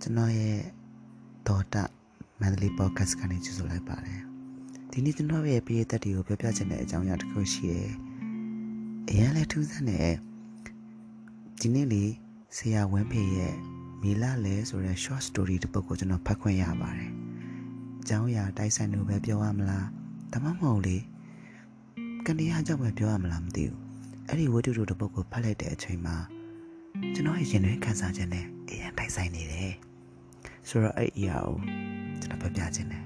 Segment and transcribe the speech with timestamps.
[0.00, 0.58] ကျွန်တော်ရဲ့
[1.48, 1.82] ဒေါ်တာ
[2.40, 4.20] မန္တလေးပေါ့ကတ်ကနေကြိုဆိုလိုက်ပါတယ်
[4.90, 7.90] ဒီနေ့ကျွန်တော်ရဲ့ပြည်သက်တွေကိုပြောပြချင်တဲ့အကြောင်းအရာတစ်ခုရှိတယ်
[9.08, 10.14] အရင်လဲထူးဆန်းတယ်
[11.60, 12.04] ဒီနေ့လေ
[12.56, 13.54] ဆရာဝင်းဖေရဲ့
[14.02, 17.12] မီလာလဲဆိုတဲ့ short story တစ်ပုဒ်ကိုကျွန်တော်ဖတ်ခွင့်ရပါတယ်
[18.00, 19.86] အကြောင်းအရာတိုက်ဆိုင်လို့ပဲပြောရမလား
[20.32, 20.96] ဒါမှမဟုတ်လေ
[22.26, 23.80] ကနေရကြောင့်ပဲပြောရမလားမသိဘူး
[24.28, 26.16] အဲ့ဒီဝတ္ထုတို့တစ်ပုဒ်ကိုဖတ်လိုက်တဲ့အချိန်မှာ
[27.14, 29.87] ကျွန်တော်ရဲ့ရင်ထဲခံစားချက်နဲ့အရင်တိုက်ဆိုင်နေတယ်
[30.68, 31.56] ဆိုတော့အဲ့အရာကို
[32.20, 33.04] ကျွန်တော်ပြပြခြင်းတယ်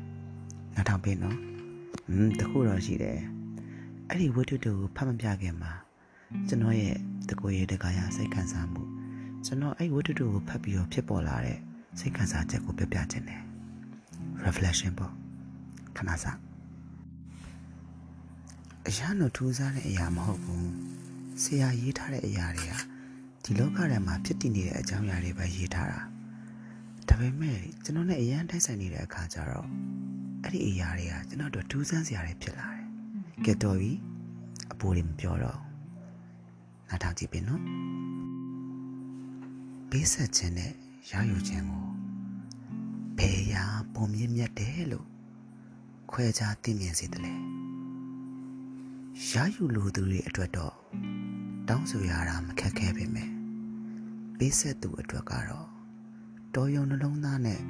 [0.74, 1.38] နောက်ထောင်ပေးနော်
[2.08, 3.18] อืมတခုတော့ရှိတယ်
[4.08, 5.72] အဲ့ဒီဝတ္ထုတို့ကိုဖတ်မပြခင်မှာ
[6.48, 6.96] ကျွန်တော်ရဲ့
[7.28, 8.82] တကိုယ်ရဲ့တကားရစိတ်ခံစားမှု
[9.46, 11.58] ကျွန်တော်အဲ့ဝတ္ထုတို့ကိုဖတ်ပြီးတော့ဖြစ်ပေါ်လာတဲ့
[11.98, 13.42] စိတ်ခံစားချက်ကိုပြပြခြင်းတယ်
[14.44, 15.12] reflection ပေါ့
[15.96, 16.38] ခဏစား
[18.88, 20.70] အရာတော့ထူးဆန်းတဲ့အရာမဟုတ်ဘူး
[21.42, 22.74] ဆရာရေးထားတဲ့အရာတွေက
[23.42, 26.00] ဒီလောကထဲမှာဖြစ်တည်နေတဲ့အကြောင်းအရာတွေပဲရေးထားတာ
[27.12, 29.68] ဒါပေမဲ့ကျွန်တော်နဲ့အရန်တိုက်ဆိုင်နေတဲ့အခါကျတော့
[30.44, 32.84] အဲ့ဒီအရာတွေကကျွန်တော်တို့ထူးဆန်းစရာတွေဖြစ်လာတယ်
[33.44, 33.92] ကဲတော်ပြီ
[34.72, 35.60] အပိုးလေးမပြောတော့
[36.88, 37.62] နားထောင်ကြည့်ပြီနော်
[39.91, 40.72] ပေးဆက်ခြင်းနဲ့
[41.10, 41.86] ရယူခြင်းကို
[43.19, 45.06] ဘယ်ရာပုံမြင့်မြတ်တယ်လို့
[46.10, 47.34] ခွဲခြားသိမြင်စေတယ်လေ
[49.30, 50.74] ရယူလိုသူတွေအတွက်တော့
[51.69, 53.30] တောင်းဆိုရတာမခက်ခဲပေမဲ့
[54.38, 55.81] ပေးဆက်သူအတွက်ကတော့
[56.56, 57.61] တော်ရုံနှလုံးသားနဲ့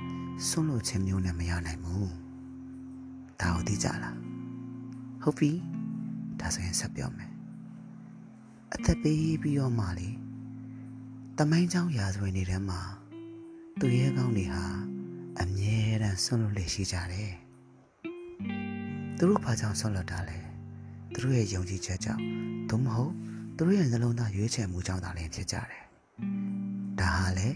[0.49, 2.13] ဆွန့်လို့ခြင်းမျိုးနဲ့မရနိုင်ဘူး
[3.41, 4.17] ဒါကိုသိကြလား
[5.23, 5.51] ဟုတ်ပြီ
[6.41, 7.31] ဒါဆိုရင်ဆက်ပြောမယ်
[8.75, 10.11] အသက်ပေးပြီးတော့မှလေ
[11.39, 12.81] တမိုင်းချောင်းရာဇဝင်တွေထဲမှာ
[13.81, 14.65] သူရဲကောင်းတွေဟာ
[15.41, 17.33] အမြဲတမ်းဆွန့်လို့လေရှိကြတယ်
[19.19, 20.39] သူတို့ဘာကြောင့်ဆွန့်လွတ်တာလဲ
[21.13, 22.23] သူတို့ရဲ့ယုံကြည်ချက်ကြောင့်
[22.69, 23.13] သို့မဟုတ်
[23.57, 25.83] သူတို့ရဲ့နှလုံးသားရွေးချယ်မှုကြောင့်သာလျှင်ဖြစ်ကြတယ်
[27.01, 27.49] ဒါဟာလေ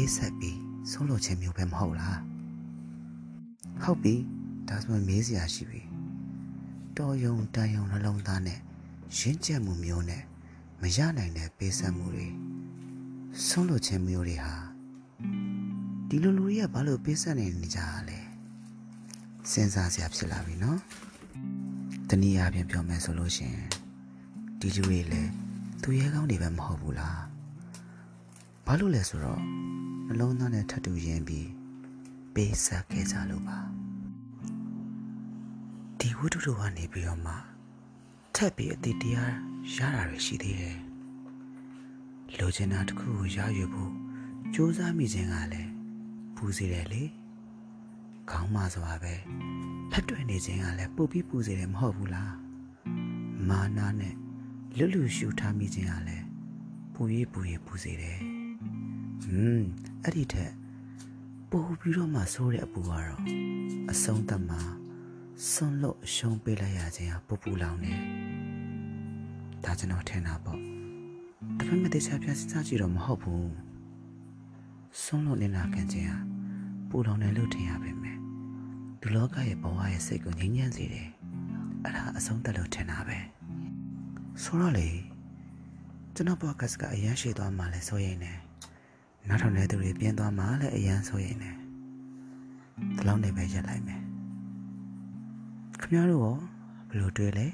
[0.00, 0.58] ပေးဆက်ပြီး
[0.90, 2.18] ဆုံးလို့ခြင်းမျိုးပဲမဟုတ်လား
[3.82, 4.14] ဟုတ်ပြီ
[4.68, 5.82] ဒါဆိုရင်မေးစရာရှိပြီ
[6.98, 8.60] တော်ယုံတန်ယုံနှလုံးသားနဲ့
[9.18, 10.22] ရင့်ကျက်မှုမျိုးနဲ့
[10.80, 12.28] မရနိုင်တဲ့ပေးဆက်မှုတွေ
[13.46, 14.54] ဆုံးလို့ခြင်းမျိုးတွေဟာ
[16.08, 18.18] ဒီလိုလူတွေကဘာလို့ပေးဆက်နေနေကြတာလဲ
[19.50, 20.80] စဉ်းစားစရာဖြစ်လာပြီနော်
[22.08, 23.66] တနည်းအားဖြင့်ပြောမယ်ဆိုလို့ရှိရင်
[24.60, 25.30] ဒီလူတွေလည်း
[25.82, 27.35] သူရဲကောင်းတွေပဲမဟုတ်ဘူးလား
[28.68, 29.40] ဘာလို့လဲဆိုတော့
[30.06, 31.48] နှလုံးသားနဲ့ထပ်တူရင်းပြီး
[32.34, 33.58] ပေးဆက်ခဲ့ကြလို့ပါ
[35.98, 37.34] ဒီဝတ္ထုတို့ကနေပြီးတော့မှ
[38.34, 39.32] ထပ်ပြီးအတိတရား
[39.74, 40.78] ရတာတွေရှိသေးတယ်
[42.38, 43.92] လိုချင်တာတစ်ခုကိုရယူဖို့
[44.54, 45.70] စူးစမ်းမိခြင်းကလည်း
[46.36, 47.02] ပူစီတယ်လေ
[48.30, 49.14] ခေါင်းမစွာပဲ
[49.92, 52.32] လက်တွေ့နေခြင်းကလည်းပူပြီးပူစီတယ်မဟုတ်ဘူးလား
[53.48, 54.14] မာနာနဲ့
[54.76, 56.24] လွတ်လူရှူထားမိခြင်းကလည်း
[56.94, 58.35] ပူရေးပူရေးပူစီတယ်
[59.24, 59.68] ဟွန်း
[60.02, 60.52] အဲ့ဒီထက်
[61.50, 63.20] ပို့ပြီးတော့မှဆိုးတဲ့အပူကတော့
[63.90, 64.60] အဆုံးသတ်မှာ
[65.50, 67.92] ဆွန့်လို့အရှုံးပေးလိုက်ရခြင်းဟာပူပူလောင်နေ
[69.64, 70.58] ဒါကျွန်တော်ထင်တာပေါ့
[71.58, 73.50] ဒါပေမဲ့တရားပြစဉ်းစားကြည့်တော့မဟုတ်ဘူး
[75.02, 76.18] ဆွန့်လို့နေတာခံခြင်းဟာ
[76.88, 78.18] ပူလောင်တယ်လို့ထင်ရပါမယ်
[79.00, 81.08] ဒီလောကရဲ့ဘဝရဲ့စိတ်ကိုငြိမ်းချမ်းစေတယ်
[81.84, 83.18] အဲ့ဒါအဆုံးသတ်လို့ထင်တာပဲ
[84.42, 84.88] ဆိုတော့လေ
[86.14, 88.45] ကျွန်တော်ဘော့ကတ်ကအရန်ရှိသွားမှလဲဆိုရင်လည်း
[89.28, 91.58] နောက်ထောင်တဲ့သူတွေပြင်းသွားမှလည်းအရန်ဆိုရင်လည်း
[92.96, 94.00] ဒီလောက်နေပဲရက်လိုက်မယ်
[95.80, 96.36] ခင်ဗျားတို့ရော
[96.88, 97.46] ဘယ်လိုတွေးလဲ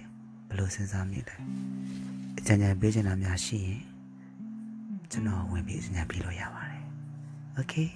[0.49, 1.37] ဘယ်လိုစဉ်းစားမိလဲ
[2.39, 3.83] အကြံဉာဏ်ပေးချင်တာများရှိရင်
[5.11, 6.85] ကျွန်တော်ဝင်ပြီးအကြံပေးလို့ရပါတယ်
[7.59, 7.89] okay